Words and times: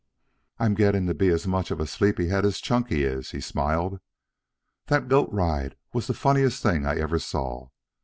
"I 0.57 0.65
am 0.65 0.73
getting 0.73 1.05
to 1.05 1.13
be 1.13 1.27
as 1.27 1.45
much 1.45 1.69
of 1.69 1.79
a 1.79 1.85
sleepy 1.85 2.29
head 2.29 2.43
as 2.43 2.59
Chunky 2.59 3.03
is," 3.03 3.29
he 3.29 3.39
smiled. 3.39 3.99
"That 4.87 5.07
goat 5.07 5.29
ride 5.31 5.75
was 5.93 6.07
the 6.07 6.15
funniest 6.15 6.63
thing 6.63 6.87
I 6.87 6.97
ever 6.97 7.19
saw. 7.19 7.67